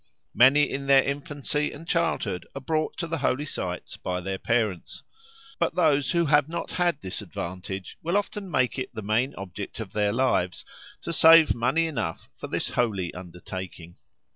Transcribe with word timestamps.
Many 0.33 0.63
in 0.67 0.87
their 0.87 1.03
infancy 1.03 1.71
and 1.71 1.87
childhood 1.87 2.47
are 2.55 2.61
brought 2.61 2.97
to 2.97 3.05
the 3.05 3.19
holy 3.19 3.45
sites 3.45 3.97
by 3.97 4.19
their 4.19 4.39
parents, 4.39 5.03
but 5.59 5.75
those 5.75 6.09
who 6.09 6.25
have 6.25 6.49
not 6.49 6.71
had 6.71 6.99
this 7.01 7.21
advantage 7.21 7.99
will 8.01 8.17
often 8.17 8.49
make 8.49 8.79
it 8.79 8.89
the 8.95 9.03
main 9.03 9.35
object 9.35 9.79
of 9.79 9.93
their 9.93 10.11
lives 10.11 10.65
to 11.03 11.13
save 11.13 11.53
money 11.53 11.85
enough 11.85 12.29
for 12.35 12.47
this 12.47 12.69
holy 12.69 13.13
undertaking. 13.13 13.95